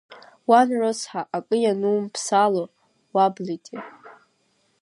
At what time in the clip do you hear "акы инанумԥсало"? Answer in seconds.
1.37-2.63